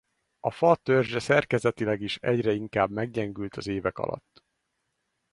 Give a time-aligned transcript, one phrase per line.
[0.39, 4.43] A fa törzse szerkezetileg is egyre inkább meggyengült az évek alatt.